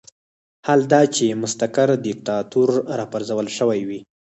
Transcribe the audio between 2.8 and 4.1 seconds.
راپرځول شوی وي.